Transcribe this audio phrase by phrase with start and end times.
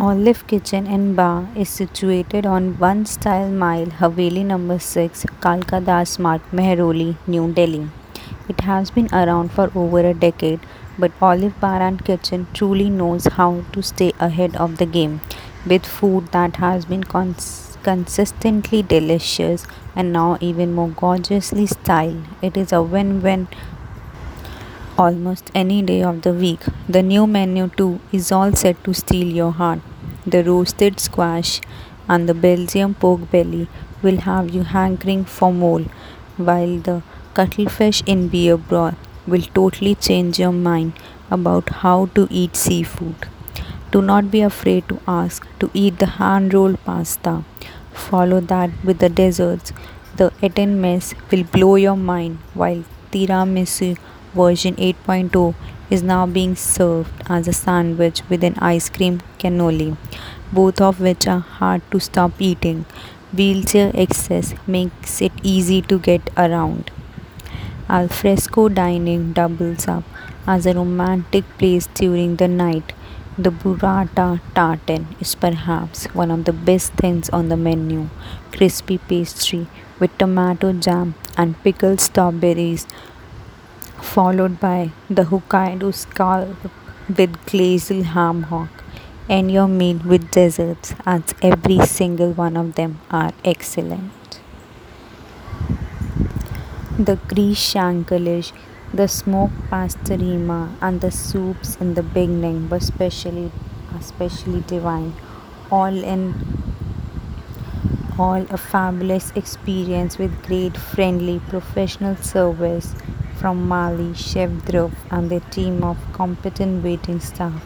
[0.00, 6.40] Olive Kitchen and Bar is situated on One Style Mile, Haveli number 6, Kalkadas Marg,
[6.52, 7.90] Mehrauli, New Delhi.
[8.48, 10.60] It has been around for over a decade,
[10.96, 15.20] but Olive Bar and Kitchen truly knows how to stay ahead of the game
[15.66, 22.22] with food that has been cons- consistently delicious and now even more gorgeously styled.
[22.40, 23.48] It is a win-win
[24.98, 26.60] almost any day of the week.
[26.88, 29.80] The new menu, too, is all set to steal your heart.
[30.26, 31.60] The roasted squash
[32.08, 33.68] and the Belgium pork belly
[34.02, 35.82] will have you hankering for more,
[36.36, 37.02] while the
[37.34, 40.92] cuttlefish in beer broth will totally change your mind
[41.30, 43.28] about how to eat seafood.
[43.92, 47.44] Do not be afraid to ask to eat the hand rolled pasta.
[47.92, 49.72] Follow that with the desserts.
[50.16, 53.96] The Eton mess will blow your mind, while tiramisu
[54.34, 55.54] version 8.0
[55.90, 59.96] is now being served as a sandwich with an ice cream cannoli,
[60.52, 62.84] both of which are hard to stop eating.
[63.32, 66.90] Wheelchair access makes it easy to get around.
[67.88, 70.04] Alfresco dining doubles up
[70.46, 72.92] as a romantic place during the night.
[73.38, 78.08] The burrata tartan is perhaps one of the best things on the menu.
[78.52, 79.68] Crispy pastry
[80.00, 82.86] with tomato jam and pickled strawberries
[84.02, 86.56] followed by the Hokkaido scallop
[87.08, 88.84] with glazed ham hock,
[89.28, 94.40] and your meal with desserts, as every single one of them are excellent.
[96.98, 98.52] The Greece shankalish,
[98.92, 103.52] the smoked pastorima, and the soups in the beginning were specially,
[103.98, 105.14] especially divine,
[105.70, 106.34] all in
[108.18, 112.94] all a fabulous experience with great friendly professional service
[113.38, 117.62] from Mali, Chef Dhruv and their team of competent waiting staff.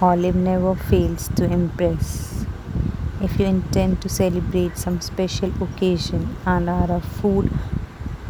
[0.00, 2.44] Olive never fails to impress.
[3.20, 7.50] If you intend to celebrate some special occasion and are a food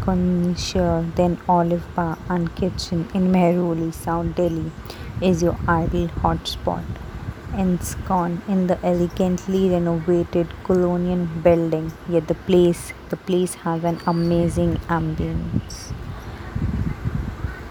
[0.00, 4.70] connoisseur, then Olive Bar and Kitchen in Mehrauli, South Delhi
[5.20, 6.84] is your ideal hotspot.
[7.54, 14.76] Ensconced in the elegantly renovated colonial building, yet the place the place has an amazing
[14.88, 15.95] ambience.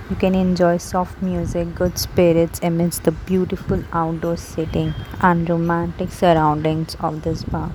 [0.07, 6.95] You can enjoy soft music, good spirits amidst the beautiful outdoor setting and romantic surroundings
[6.99, 7.71] of this bar.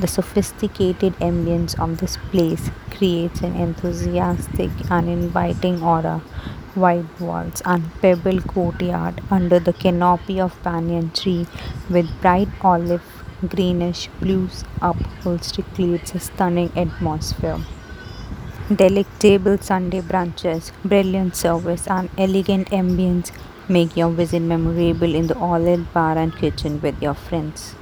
[0.00, 6.18] The sophisticated ambience of this place creates an enthusiastic and inviting aura.
[6.74, 11.46] White walls and pebble courtyard under the canopy of banyan tree
[11.88, 13.04] with bright olive
[13.48, 17.60] greenish blues upholstery creates a stunning atmosphere.
[18.70, 23.30] Delectable Sunday brunches, brilliant service, and elegant ambience
[23.68, 27.76] make your visit memorable in the Olive Bar and Kitchen with your friends.